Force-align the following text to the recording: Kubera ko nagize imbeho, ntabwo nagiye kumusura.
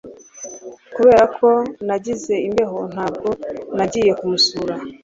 Kubera 0.95 1.23
ko 1.37 1.47
nagize 1.87 2.33
imbeho, 2.47 2.79
ntabwo 2.93 3.29
nagiye 3.77 4.11
kumusura. 4.19 4.75